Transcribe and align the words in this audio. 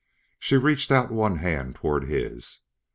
She 0.39 0.57
reached 0.57 0.89
out 0.89 1.11
one 1.11 1.35
hand 1.35 1.75
toward 1.75 2.05
his. 2.05 2.61